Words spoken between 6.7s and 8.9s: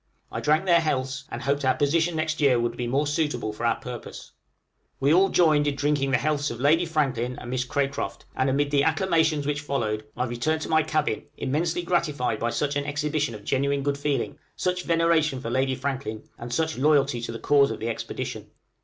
Franklin and Miss Cracroft, and amid the